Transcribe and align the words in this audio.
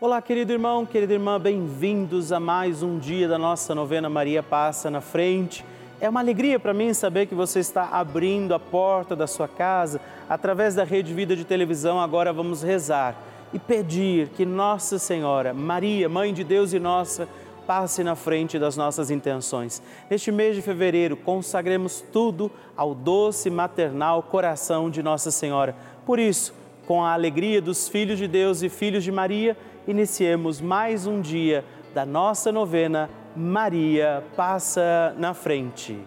Olá, 0.00 0.22
querido 0.22 0.52
irmão, 0.52 0.86
querida 0.86 1.12
irmã, 1.12 1.40
bem-vindos 1.40 2.30
a 2.30 2.38
mais 2.38 2.84
um 2.84 3.00
dia 3.00 3.26
da 3.26 3.36
nossa 3.36 3.74
novena 3.74 4.08
Maria 4.08 4.44
Passa 4.44 4.88
na 4.88 5.00
Frente. 5.00 5.64
É 6.00 6.08
uma 6.08 6.20
alegria 6.20 6.60
para 6.60 6.72
mim 6.72 6.94
saber 6.94 7.26
que 7.26 7.34
você 7.34 7.58
está 7.58 7.88
abrindo 7.90 8.54
a 8.54 8.60
porta 8.60 9.16
da 9.16 9.26
sua 9.26 9.48
casa 9.48 10.00
através 10.28 10.76
da 10.76 10.84
Rede 10.84 11.12
Vida 11.12 11.34
de 11.34 11.44
Televisão. 11.44 11.98
Agora 11.98 12.32
vamos 12.32 12.62
rezar 12.62 13.16
e 13.52 13.58
pedir 13.58 14.28
que 14.36 14.46
Nossa 14.46 15.00
Senhora, 15.00 15.52
Maria, 15.52 16.08
Mãe 16.08 16.32
de 16.32 16.44
Deus 16.44 16.72
e 16.72 16.78
nossa, 16.78 17.28
passe 17.66 18.04
na 18.04 18.14
frente 18.14 18.56
das 18.56 18.76
nossas 18.76 19.10
intenções. 19.10 19.82
Neste 20.08 20.30
mês 20.30 20.54
de 20.54 20.62
fevereiro, 20.62 21.16
consagremos 21.16 22.04
tudo 22.12 22.52
ao 22.76 22.94
doce 22.94 23.50
maternal 23.50 24.22
coração 24.22 24.90
de 24.90 25.02
Nossa 25.02 25.32
Senhora. 25.32 25.74
Por 26.06 26.20
isso, 26.20 26.54
com 26.86 27.04
a 27.04 27.12
alegria 27.12 27.60
dos 27.60 27.88
filhos 27.88 28.16
de 28.16 28.28
Deus 28.28 28.62
e 28.62 28.68
filhos 28.68 29.04
de 29.04 29.12
Maria, 29.12 29.56
iniciemos 29.88 30.60
mais 30.60 31.06
um 31.06 31.18
dia 31.18 31.64
da 31.94 32.04
nossa 32.04 32.52
novena 32.52 33.08
Maria 33.34 34.22
Passa 34.36 35.14
na 35.18 35.32
Frente. 35.32 36.06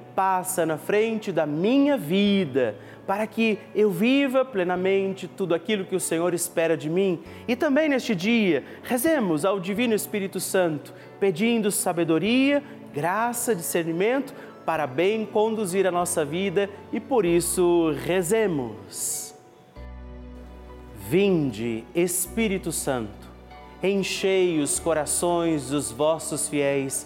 passa 0.15 0.65
na 0.65 0.77
frente 0.77 1.31
da 1.31 1.45
minha 1.45 1.97
vida 1.97 2.75
para 3.05 3.27
que 3.27 3.57
eu 3.75 3.89
viva 3.91 4.45
plenamente 4.45 5.27
tudo 5.27 5.53
aquilo 5.53 5.85
que 5.85 5.95
o 5.95 5.99
Senhor 5.99 6.33
espera 6.33 6.77
de 6.77 6.89
mim. 6.89 7.19
E 7.47 7.55
também 7.55 7.89
neste 7.89 8.15
dia, 8.15 8.63
rezemos 8.83 9.43
ao 9.43 9.59
Divino 9.59 9.93
Espírito 9.93 10.39
Santo, 10.39 10.93
pedindo 11.19 11.71
sabedoria, 11.71 12.63
graça, 12.93 13.55
discernimento 13.55 14.33
para 14.65 14.85
bem 14.85 15.25
conduzir 15.25 15.87
a 15.87 15.91
nossa 15.91 16.23
vida 16.23 16.69
e 16.93 16.99
por 16.99 17.25
isso 17.25 17.93
rezemos. 18.05 19.33
Vinde, 21.09 21.83
Espírito 21.93 22.71
Santo, 22.71 23.29
enchei 23.83 24.59
os 24.61 24.79
corações 24.79 25.69
dos 25.69 25.91
vossos 25.91 26.47
fiéis 26.47 27.05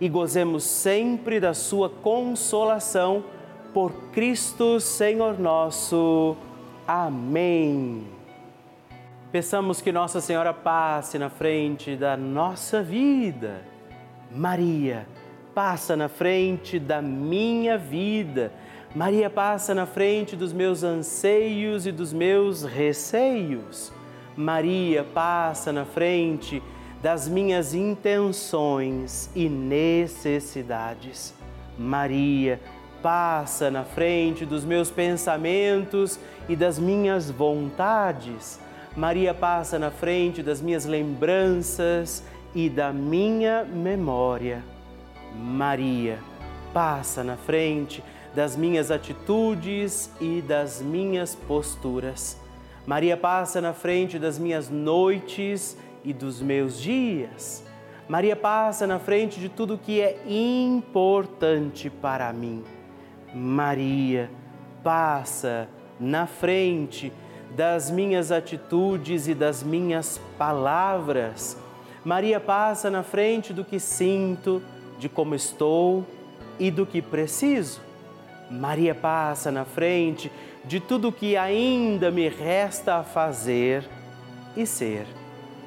e 0.00 0.08
gozemos 0.08 0.64
sempre 0.64 1.40
da 1.40 1.54
sua 1.54 1.88
consolação 1.88 3.24
por 3.72 3.92
Cristo 4.12 4.80
Senhor 4.80 5.38
nosso. 5.38 6.36
Amém. 6.86 8.06
Peçamos 9.32 9.80
que 9.80 9.92
Nossa 9.92 10.20
Senhora 10.20 10.54
passe 10.54 11.18
na 11.18 11.28
frente 11.28 11.96
da 11.96 12.16
nossa 12.16 12.82
vida. 12.82 13.62
Maria, 14.30 15.06
passa 15.54 15.96
na 15.96 16.08
frente 16.08 16.78
da 16.78 17.02
minha 17.02 17.76
vida. 17.76 18.52
Maria 18.94 19.28
passa 19.28 19.74
na 19.74 19.84
frente 19.84 20.36
dos 20.36 20.52
meus 20.52 20.82
anseios 20.82 21.86
e 21.86 21.92
dos 21.92 22.12
meus 22.12 22.62
receios. 22.62 23.92
Maria 24.36 25.04
passa 25.04 25.72
na 25.72 25.84
frente 25.84 26.62
das 27.02 27.28
minhas 27.28 27.74
intenções 27.74 29.30
e 29.34 29.48
necessidades. 29.48 31.34
Maria 31.78 32.60
passa 33.02 33.70
na 33.70 33.84
frente 33.84 34.44
dos 34.44 34.64
meus 34.64 34.90
pensamentos 34.90 36.18
e 36.48 36.56
das 36.56 36.78
minhas 36.78 37.30
vontades. 37.30 38.58
Maria 38.96 39.34
passa 39.34 39.78
na 39.78 39.90
frente 39.90 40.42
das 40.42 40.60
minhas 40.60 40.86
lembranças 40.86 42.24
e 42.54 42.70
da 42.70 42.92
minha 42.92 43.64
memória. 43.64 44.64
Maria 45.34 46.18
passa 46.72 47.22
na 47.22 47.36
frente 47.36 48.02
das 48.34 48.56
minhas 48.56 48.90
atitudes 48.90 50.10
e 50.20 50.42
das 50.42 50.80
minhas 50.80 51.34
posturas. 51.34 52.38
Maria 52.86 53.16
passa 53.16 53.60
na 53.60 53.72
frente 53.72 54.18
das 54.18 54.38
minhas 54.38 54.70
noites 54.70 55.76
e 56.06 56.12
dos 56.14 56.40
meus 56.40 56.80
dias. 56.80 57.62
Maria 58.08 58.36
passa 58.36 58.86
na 58.86 59.00
frente 59.00 59.40
de 59.40 59.48
tudo 59.48 59.76
que 59.76 60.00
é 60.00 60.22
importante 60.28 61.90
para 61.90 62.32
mim. 62.32 62.62
Maria, 63.34 64.30
passa 64.82 65.68
na 65.98 66.24
frente 66.26 67.12
das 67.56 67.90
minhas 67.90 68.30
atitudes 68.30 69.26
e 69.26 69.34
das 69.34 69.64
minhas 69.64 70.20
palavras. 70.38 71.58
Maria 72.04 72.38
passa 72.38 72.88
na 72.88 73.02
frente 73.02 73.52
do 73.52 73.64
que 73.64 73.80
sinto, 73.80 74.62
de 75.00 75.08
como 75.08 75.34
estou 75.34 76.06
e 76.56 76.70
do 76.70 76.86
que 76.86 77.02
preciso. 77.02 77.80
Maria 78.48 78.94
passa 78.94 79.50
na 79.50 79.64
frente 79.64 80.30
de 80.64 80.78
tudo 80.78 81.10
que 81.10 81.36
ainda 81.36 82.12
me 82.12 82.28
resta 82.28 82.96
a 82.98 83.02
fazer 83.02 83.84
e 84.56 84.64
ser. 84.64 85.25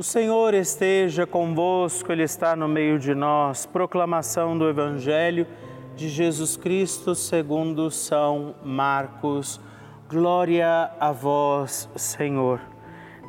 O 0.00 0.02
Senhor 0.02 0.54
esteja 0.54 1.26
convosco, 1.26 2.10
Ele 2.10 2.22
está 2.22 2.56
no 2.56 2.66
meio 2.66 2.98
de 2.98 3.14
nós. 3.14 3.66
Proclamação 3.66 4.56
do 4.56 4.66
Evangelho 4.66 5.46
de 5.94 6.08
Jesus 6.08 6.56
Cristo 6.56 7.14
segundo 7.14 7.90
São 7.90 8.54
Marcos. 8.64 9.60
Glória 10.08 10.90
a 10.98 11.12
vós, 11.12 11.86
Senhor. 11.96 12.62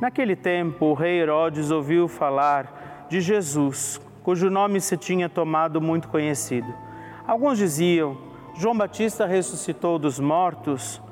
Naquele 0.00 0.34
tempo, 0.34 0.86
o 0.86 0.94
rei 0.94 1.20
Herodes 1.20 1.70
ouviu 1.70 2.08
falar 2.08 3.06
de 3.10 3.20
Jesus, 3.20 4.00
cujo 4.22 4.48
nome 4.48 4.80
se 4.80 4.96
tinha 4.96 5.28
tomado 5.28 5.78
muito 5.78 6.08
conhecido. 6.08 6.72
Alguns 7.26 7.58
diziam: 7.58 8.16
João 8.54 8.74
Batista 8.74 9.26
ressuscitou 9.26 9.98
dos 9.98 10.18
mortos, 10.18 11.02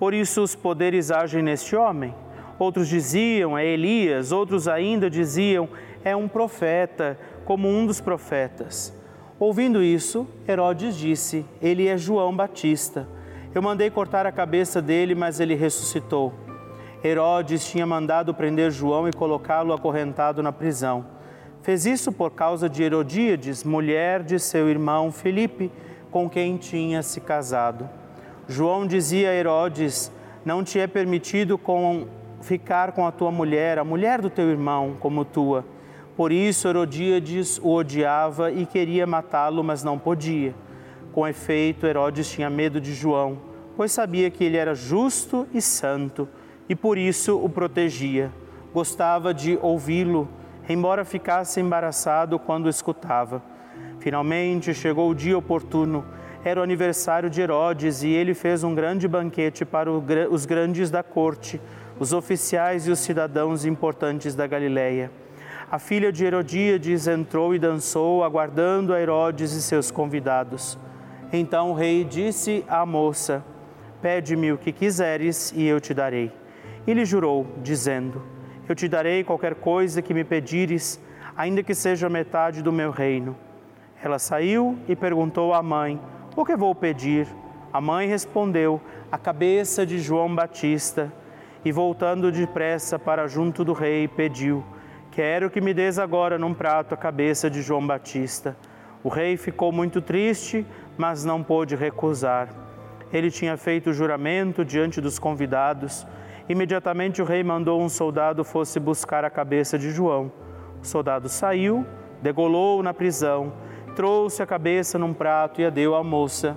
por 0.00 0.12
isso 0.12 0.42
os 0.42 0.56
poderes 0.56 1.12
agem 1.12 1.44
neste 1.44 1.76
homem. 1.76 2.12
Outros 2.58 2.88
diziam, 2.88 3.56
é 3.56 3.66
Elias, 3.66 4.32
outros 4.32 4.66
ainda 4.66 5.10
diziam, 5.10 5.68
é 6.04 6.16
um 6.16 6.26
profeta, 6.26 7.18
como 7.44 7.68
um 7.68 7.86
dos 7.86 8.00
profetas. 8.00 8.96
Ouvindo 9.38 9.82
isso, 9.82 10.26
Herodes 10.48 10.96
disse: 10.96 11.44
Ele 11.60 11.86
é 11.86 11.98
João 11.98 12.34
Batista. 12.34 13.06
Eu 13.54 13.60
mandei 13.60 13.90
cortar 13.90 14.26
a 14.26 14.32
cabeça 14.32 14.80
dele, 14.80 15.14
mas 15.14 15.40
ele 15.40 15.54
ressuscitou. 15.54 16.32
Herodes 17.04 17.66
tinha 17.66 17.86
mandado 17.86 18.32
prender 18.32 18.70
João 18.70 19.08
e 19.08 19.12
colocá-lo 19.12 19.72
acorrentado 19.72 20.42
na 20.42 20.52
prisão. 20.52 21.06
Fez 21.62 21.84
isso 21.84 22.10
por 22.12 22.30
causa 22.30 22.68
de 22.68 22.82
Herodíades, 22.82 23.64
mulher 23.64 24.22
de 24.22 24.38
seu 24.38 24.68
irmão 24.68 25.12
Filipe, 25.12 25.70
com 26.10 26.30
quem 26.30 26.56
tinha 26.56 27.02
se 27.02 27.20
casado. 27.20 27.88
João 28.48 28.86
dizia 28.86 29.30
a 29.30 29.34
Herodes: 29.34 30.10
Não 30.44 30.64
te 30.64 30.78
é 30.78 30.86
permitido 30.86 31.58
com 31.58 32.06
ficar 32.46 32.92
com 32.92 33.04
a 33.04 33.10
tua 33.10 33.32
mulher, 33.32 33.76
a 33.76 33.82
mulher 33.82 34.22
do 34.22 34.30
teu 34.30 34.48
irmão, 34.48 34.96
como 35.00 35.24
tua. 35.24 35.64
Por 36.16 36.30
isso 36.30 36.68
Herodíades 36.68 37.58
o 37.58 37.74
odiava 37.74 38.52
e 38.52 38.64
queria 38.64 39.04
matá-lo, 39.04 39.64
mas 39.64 39.82
não 39.82 39.98
podia. 39.98 40.54
Com 41.12 41.26
efeito, 41.26 41.86
Herodes 41.86 42.30
tinha 42.30 42.48
medo 42.48 42.80
de 42.80 42.94
João, 42.94 43.36
pois 43.76 43.90
sabia 43.90 44.30
que 44.30 44.44
ele 44.44 44.56
era 44.56 44.76
justo 44.76 45.44
e 45.52 45.60
santo, 45.60 46.28
e 46.68 46.76
por 46.76 46.96
isso 46.96 47.36
o 47.36 47.48
protegia. 47.48 48.30
Gostava 48.72 49.34
de 49.34 49.58
ouvi-lo, 49.60 50.28
embora 50.68 51.04
ficasse 51.04 51.60
embaraçado 51.60 52.38
quando 52.38 52.68
escutava. 52.68 53.42
Finalmente 53.98 54.72
chegou 54.72 55.10
o 55.10 55.14
dia 55.14 55.36
oportuno. 55.36 56.04
Era 56.44 56.60
o 56.60 56.62
aniversário 56.62 57.28
de 57.28 57.40
Herodes 57.40 58.04
e 58.04 58.08
ele 58.08 58.32
fez 58.32 58.62
um 58.62 58.72
grande 58.72 59.08
banquete 59.08 59.64
para 59.64 59.90
os 59.90 60.46
grandes 60.46 60.92
da 60.92 61.02
corte 61.02 61.60
os 61.98 62.12
oficiais 62.12 62.86
e 62.86 62.90
os 62.90 62.98
cidadãos 62.98 63.64
importantes 63.64 64.34
da 64.34 64.46
Galiléia. 64.46 65.10
A 65.70 65.78
filha 65.78 66.12
de 66.12 66.24
Herodíades 66.24 67.08
entrou 67.08 67.54
e 67.54 67.58
dançou, 67.58 68.22
aguardando 68.22 68.94
a 68.94 69.00
Herodes 69.00 69.52
e 69.52 69.62
seus 69.62 69.90
convidados. 69.90 70.78
Então 71.32 71.70
o 71.70 71.74
rei 71.74 72.04
disse 72.04 72.64
à 72.68 72.86
moça: 72.86 73.44
Pede-me 74.00 74.52
o 74.52 74.58
que 74.58 74.70
quiseres 74.70 75.52
e 75.56 75.64
eu 75.64 75.80
te 75.80 75.92
darei. 75.92 76.30
E 76.86 76.94
lhe 76.94 77.04
jurou, 77.04 77.46
dizendo: 77.62 78.22
Eu 78.68 78.74
te 78.74 78.86
darei 78.86 79.24
qualquer 79.24 79.56
coisa 79.56 80.00
que 80.00 80.14
me 80.14 80.22
pedires, 80.22 81.00
ainda 81.36 81.62
que 81.62 81.74
seja 81.74 82.08
metade 82.08 82.62
do 82.62 82.72
meu 82.72 82.90
reino. 82.92 83.36
Ela 84.02 84.18
saiu 84.18 84.78
e 84.86 84.94
perguntou 84.94 85.52
à 85.52 85.62
mãe: 85.62 86.00
O 86.36 86.44
que 86.44 86.54
vou 86.54 86.74
pedir? 86.74 87.26
A 87.72 87.80
mãe 87.80 88.06
respondeu: 88.06 88.80
A 89.10 89.18
cabeça 89.18 89.84
de 89.84 89.98
João 89.98 90.32
Batista 90.32 91.12
e 91.64 91.72
voltando 91.72 92.30
depressa 92.30 92.98
para 92.98 93.26
junto 93.26 93.64
do 93.64 93.72
rei, 93.72 94.06
pediu: 94.06 94.64
Quero 95.10 95.48
que 95.48 95.60
me 95.60 95.72
des 95.72 95.98
agora 95.98 96.38
num 96.38 96.52
prato 96.52 96.92
a 96.92 96.96
cabeça 96.96 97.48
de 97.48 97.62
João 97.62 97.86
Batista. 97.86 98.56
O 99.02 99.08
rei 99.08 99.36
ficou 99.36 99.72
muito 99.72 100.02
triste, 100.02 100.66
mas 100.96 101.24
não 101.24 101.42
pôde 101.42 101.74
recusar. 101.74 102.48
Ele 103.12 103.30
tinha 103.30 103.56
feito 103.56 103.92
juramento 103.92 104.64
diante 104.64 105.00
dos 105.00 105.18
convidados. 105.18 106.06
Imediatamente 106.48 107.22
o 107.22 107.24
rei 107.24 107.42
mandou 107.42 107.80
um 107.80 107.88
soldado 107.88 108.44
fosse 108.44 108.78
buscar 108.78 109.24
a 109.24 109.30
cabeça 109.30 109.78
de 109.78 109.90
João. 109.90 110.30
O 110.82 110.86
soldado 110.86 111.28
saiu, 111.28 111.86
degolou-o 112.20 112.82
na 112.82 112.92
prisão, 112.92 113.52
trouxe 113.94 114.42
a 114.42 114.46
cabeça 114.46 114.98
num 114.98 115.14
prato 115.14 115.60
e 115.60 115.64
a 115.64 115.70
deu 115.70 115.94
à 115.94 116.04
moça, 116.04 116.56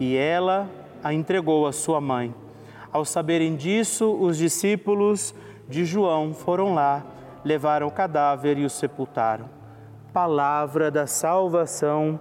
e 0.00 0.16
ela 0.16 0.68
a 1.04 1.12
entregou 1.14 1.66
à 1.66 1.72
sua 1.72 2.00
mãe. 2.00 2.34
Ao 2.92 3.06
saberem 3.06 3.56
disso, 3.56 4.12
os 4.20 4.36
discípulos 4.36 5.34
de 5.66 5.82
João 5.82 6.34
foram 6.34 6.74
lá, 6.74 7.02
levaram 7.42 7.86
o 7.86 7.90
cadáver 7.90 8.58
e 8.58 8.66
o 8.66 8.70
sepultaram. 8.70 9.48
Palavra 10.12 10.90
da 10.90 11.06
salvação, 11.06 12.20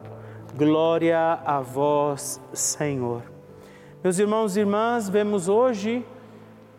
glória 0.55 1.39
a 1.45 1.59
vós, 1.59 2.39
Senhor. 2.53 3.21
Meus 4.01 4.17
irmãos 4.17 4.55
e 4.55 4.61
irmãs, 4.61 5.09
vemos 5.09 5.49
hoje 5.49 6.05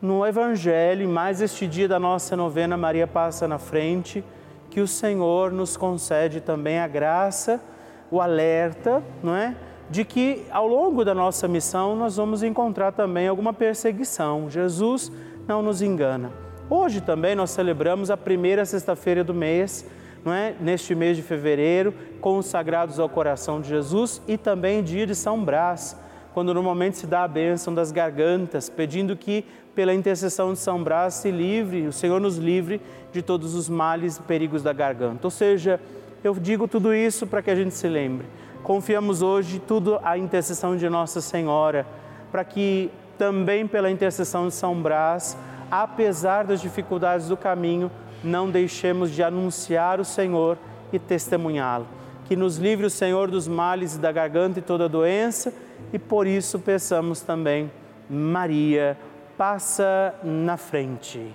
no 0.00 0.26
Evangelho, 0.26 1.06
mais 1.06 1.42
este 1.42 1.66
dia 1.66 1.87
da 1.87 2.00
nossa 2.00 2.34
novena 2.34 2.78
Maria 2.78 3.06
Passa 3.06 3.46
na 3.46 3.58
Frente, 3.58 4.25
que 4.70 4.80
o 4.80 4.88
Senhor 4.88 5.52
nos 5.52 5.76
concede 5.76 6.40
também 6.40 6.78
a 6.78 6.88
graça, 6.88 7.62
o 8.11 8.22
alerta, 8.22 9.02
não 9.22 9.37
é? 9.37 9.54
De 9.90 10.04
que 10.04 10.44
ao 10.50 10.66
longo 10.66 11.04
da 11.04 11.14
nossa 11.14 11.46
missão 11.46 11.94
nós 11.94 12.16
vamos 12.16 12.42
encontrar 12.42 12.92
também 12.92 13.28
alguma 13.28 13.52
perseguição. 13.52 14.48
Jesus 14.48 15.12
não 15.46 15.62
nos 15.62 15.82
engana. 15.82 16.32
Hoje 16.70 17.00
também 17.00 17.34
nós 17.34 17.50
celebramos 17.50 18.10
a 18.10 18.16
primeira 18.16 18.64
sexta-feira 18.64 19.22
do 19.22 19.34
mês, 19.34 19.84
não 20.24 20.32
é? 20.32 20.54
Neste 20.58 20.94
mês 20.94 21.16
de 21.16 21.22
fevereiro, 21.22 21.92
consagrados 22.20 22.98
ao 22.98 23.08
coração 23.08 23.60
de 23.60 23.68
Jesus 23.68 24.22
e 24.26 24.38
também 24.38 24.82
dia 24.82 25.06
de 25.06 25.14
São 25.14 25.44
Brás, 25.44 25.96
quando 26.32 26.54
normalmente 26.54 26.96
se 26.96 27.06
dá 27.06 27.24
a 27.24 27.28
bênção 27.28 27.74
das 27.74 27.92
gargantas, 27.92 28.70
pedindo 28.70 29.16
que 29.16 29.44
pela 29.74 29.92
intercessão 29.92 30.52
de 30.52 30.58
São 30.58 30.82
Brás 30.82 31.14
se 31.14 31.30
livre, 31.30 31.86
o 31.86 31.92
Senhor 31.92 32.20
nos 32.20 32.36
livre 32.36 32.80
de 33.12 33.20
todos 33.20 33.54
os 33.54 33.68
males 33.68 34.16
e 34.16 34.22
perigos 34.22 34.62
da 34.62 34.72
garganta. 34.72 35.26
Ou 35.26 35.30
seja, 35.30 35.80
eu 36.22 36.34
digo 36.34 36.68
tudo 36.68 36.94
isso 36.94 37.26
para 37.26 37.42
que 37.42 37.50
a 37.50 37.54
gente 37.54 37.74
se 37.74 37.88
lembre. 37.88 38.26
Confiamos 38.62 39.23
hoje 39.23 39.59
tudo 39.59 39.99
à 40.02 40.16
intercessão 40.16 40.76
de 40.76 40.88
Nossa 40.88 41.21
Senhora, 41.21 41.87
para 42.31 42.45
que 42.45 42.90
também 43.19 43.66
pela 43.66 43.90
intercessão 43.90 44.49
de 44.49 44.54
São 44.54 44.81
Brás 44.81 45.37
apesar 45.73 46.45
das 46.45 46.61
dificuldades 46.61 47.28
do 47.28 47.37
caminho, 47.37 47.90
não 48.23 48.50
deixemos 48.50 49.11
de 49.11 49.23
anunciar 49.23 49.99
o 49.99 50.04
Senhor 50.04 50.59
e 50.92 50.99
testemunhá-lo. 50.99 51.87
Que 52.26 52.37
nos 52.37 52.59
livre 52.59 52.85
o 52.85 52.90
Senhor 52.90 53.31
dos 53.31 53.49
males 53.49 53.97
da 53.97 54.12
garganta 54.12 54.59
e 54.59 54.62
toda 54.62 54.87
doença, 54.87 55.52
e 55.90 55.99
por 55.99 56.26
isso 56.26 56.59
peçamos 56.59 57.23
também, 57.23 57.71
Maria, 58.09 58.99
passa 59.38 60.14
na 60.23 60.59
frente. 60.59 61.35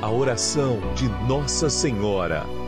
A 0.00 0.08
oração 0.08 0.78
de 0.94 1.08
Nossa 1.26 1.68
Senhora. 1.68 2.67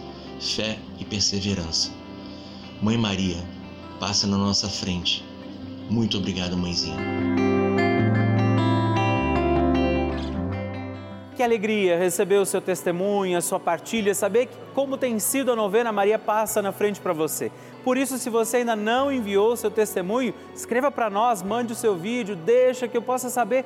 fé 0.41 0.79
e 0.99 1.05
perseverança. 1.05 1.91
Mãe 2.81 2.97
Maria, 2.97 3.37
passa 3.99 4.25
na 4.25 4.37
nossa 4.37 4.67
frente. 4.67 5.23
Muito 5.89 6.17
obrigado, 6.17 6.57
mãezinha. 6.57 6.97
que 11.41 11.45
alegria 11.45 11.97
receber 11.97 12.35
o 12.35 12.45
seu 12.45 12.61
testemunho, 12.61 13.35
a 13.35 13.41
sua 13.41 13.59
partilha, 13.59 14.13
saber 14.13 14.47
como 14.75 14.95
tem 14.95 15.17
sido 15.17 15.51
a 15.51 15.55
novena 15.55 15.91
Maria 15.91 16.19
passa 16.19 16.61
na 16.61 16.71
frente 16.71 17.01
para 17.01 17.13
você. 17.13 17.51
Por 17.83 17.97
isso, 17.97 18.19
se 18.19 18.29
você 18.29 18.57
ainda 18.57 18.75
não 18.75 19.11
enviou 19.11 19.53
o 19.53 19.57
seu 19.57 19.71
testemunho, 19.71 20.35
escreva 20.53 20.91
para 20.91 21.09
nós, 21.09 21.41
mande 21.41 21.73
o 21.73 21.75
seu 21.75 21.95
vídeo, 21.95 22.35
deixa 22.35 22.87
que 22.87 22.95
eu 22.95 23.01
possa 23.01 23.27
saber 23.27 23.65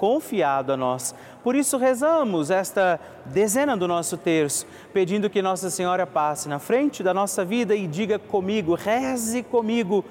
confiado 0.00 0.72
a 0.72 0.78
nós. 0.78 1.14
Por 1.44 1.54
isso 1.54 1.76
rezamos 1.76 2.50
esta 2.50 2.98
dezena 3.26 3.76
do 3.76 3.86
nosso 3.86 4.16
terço, 4.16 4.66
pedindo 4.94 5.28
que 5.28 5.42
Nossa 5.42 5.68
Senhora 5.68 6.06
passe 6.06 6.48
na 6.48 6.58
frente 6.58 7.02
da 7.02 7.12
nossa 7.12 7.44
vida 7.44 7.76
e 7.76 7.86
diga 7.86 8.18
comigo, 8.18 8.74
reze 8.74 9.42
comigo, 9.42 10.02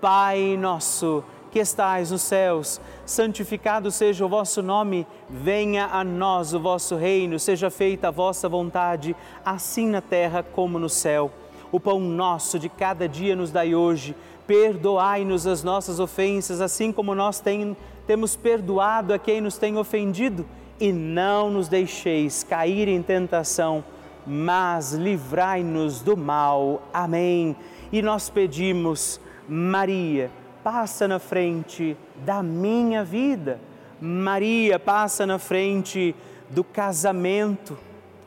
Pai 0.00 0.56
nosso 0.58 1.22
que 1.50 1.60
estais 1.60 2.10
nos 2.10 2.22
céus, 2.22 2.80
santificado 3.06 3.90
seja 3.90 4.24
o 4.24 4.28
vosso 4.28 4.60
nome, 4.60 5.06
venha 5.30 5.86
a 5.86 6.02
nós 6.02 6.52
o 6.52 6.58
vosso 6.58 6.96
reino, 6.96 7.38
seja 7.38 7.70
feita 7.70 8.08
a 8.08 8.10
vossa 8.10 8.48
vontade, 8.48 9.14
assim 9.44 9.88
na 9.88 10.00
terra 10.00 10.42
como 10.42 10.80
no 10.80 10.88
céu. 10.88 11.30
O 11.70 11.78
pão 11.78 12.00
nosso 12.00 12.58
de 12.58 12.68
cada 12.68 13.08
dia 13.08 13.36
nos 13.36 13.52
dai 13.52 13.72
hoje, 13.74 14.16
perdoai-nos 14.46 15.46
as 15.46 15.62
nossas 15.62 16.00
ofensas, 16.00 16.60
assim 16.60 16.92
como 16.92 17.14
nós 17.14 17.40
tem, 17.40 17.76
temos 18.06 18.36
perdoado 18.36 19.12
a 19.12 19.18
quem 19.18 19.40
nos 19.40 19.56
tem 19.58 19.76
ofendido, 19.76 20.46
e 20.80 20.92
não 20.92 21.50
nos 21.50 21.68
deixeis 21.68 22.42
cair 22.42 22.88
em 22.88 23.02
tentação, 23.02 23.84
mas 24.26 24.92
livrai-nos 24.92 26.00
do 26.00 26.16
mal. 26.16 26.82
Amém. 26.92 27.56
E 27.92 28.02
nós 28.02 28.28
pedimos, 28.28 29.20
Maria, 29.48 30.30
passa 30.62 31.06
na 31.06 31.18
frente 31.18 31.96
da 32.24 32.42
minha 32.42 33.04
vida. 33.04 33.60
Maria 34.00 34.78
passa 34.78 35.26
na 35.26 35.38
frente 35.38 36.14
do 36.50 36.64
casamento. 36.64 37.78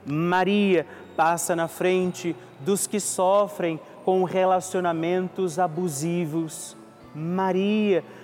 Maria 0.06 0.86
passa 1.16 1.56
na 1.56 1.68
frente 1.68 2.36
dos 2.62 2.88
que 2.88 3.00
sofrem 3.00 3.80
com 4.06 4.24
relacionamentos 4.24 5.60
abusivos. 5.60 6.78
Maria 7.14 8.04
passa 8.04 8.17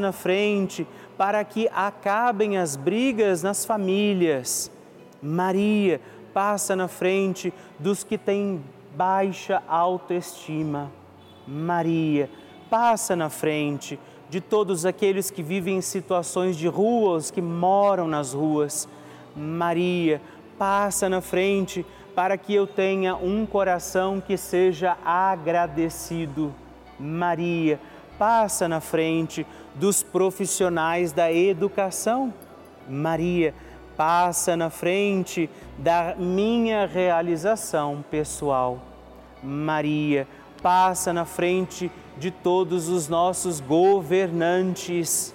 na 0.00 0.12
frente 0.12 0.86
para 1.16 1.42
que 1.44 1.68
acabem 1.74 2.58
as 2.58 2.76
brigas 2.76 3.42
nas 3.42 3.64
famílias. 3.64 4.70
Maria 5.22 6.00
passa 6.32 6.76
na 6.76 6.88
frente 6.88 7.52
dos 7.78 8.04
que 8.04 8.16
têm 8.16 8.62
baixa 8.94 9.62
autoestima. 9.66 10.90
Maria 11.46 12.30
passa 12.70 13.16
na 13.16 13.30
frente 13.30 13.98
de 14.28 14.40
todos 14.40 14.84
aqueles 14.84 15.30
que 15.30 15.42
vivem 15.42 15.78
em 15.78 15.80
situações 15.80 16.56
de 16.56 16.68
ruas, 16.68 17.30
que 17.30 17.40
moram 17.40 18.06
nas 18.06 18.34
ruas. 18.34 18.88
Maria, 19.34 20.20
passa 20.58 21.08
na 21.08 21.20
frente 21.20 21.86
para 22.14 22.36
que 22.36 22.52
eu 22.52 22.66
tenha 22.66 23.14
um 23.14 23.46
coração 23.46 24.20
que 24.20 24.36
seja 24.36 24.96
agradecido. 25.04 26.52
Maria, 26.98 27.80
passa 28.18 28.68
na 28.68 28.80
frente 28.80 29.46
dos 29.74 30.02
profissionais 30.02 31.12
da 31.12 31.32
educação. 31.32 32.34
Maria, 32.88 33.54
passa 33.96 34.56
na 34.56 34.70
frente 34.70 35.48
da 35.78 36.14
minha 36.18 36.86
realização 36.86 38.04
pessoal. 38.10 38.78
Maria, 39.42 40.26
passa 40.60 41.12
na 41.12 41.24
frente 41.24 41.90
de 42.18 42.30
todos 42.30 42.88
os 42.88 43.08
nossos 43.08 43.60
governantes. 43.60 45.34